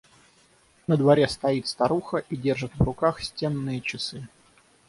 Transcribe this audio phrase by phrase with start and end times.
[0.87, 4.27] На дворе стоит старуха и держит в руках стенные часы.